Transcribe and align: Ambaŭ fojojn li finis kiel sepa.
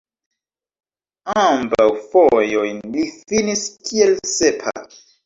Ambaŭ 1.41 1.85
fojojn 2.13 2.79
li 2.97 3.05
finis 3.19 3.63
kiel 3.91 4.17
sepa. 4.33 4.75